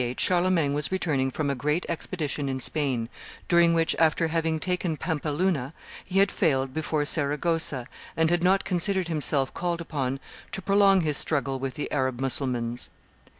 In 0.01 0.17
778 0.17 0.27
Charlemagne 0.27 0.73
was 0.73 0.91
returning 0.91 1.29
from 1.29 1.51
a 1.51 1.55
great 1.55 1.85
expedition 1.87 2.49
in 2.49 2.59
Spain, 2.59 3.07
during 3.47 3.75
which, 3.75 3.95
after 3.99 4.29
having 4.29 4.59
taken 4.59 4.97
Pampeluna, 4.97 5.73
he 6.03 6.17
had 6.17 6.31
failed 6.31 6.73
before 6.73 7.05
Saragossa, 7.05 7.85
and 8.17 8.31
had 8.31 8.41
not 8.43 8.65
considered 8.65 9.09
himself 9.09 9.53
called 9.53 9.79
upon 9.79 10.19
to 10.53 10.59
prolong 10.59 11.01
his 11.01 11.17
struggle 11.17 11.59
with 11.59 11.75
the 11.75 11.87
Arab 11.91 12.19
Mussulmans. 12.19 12.89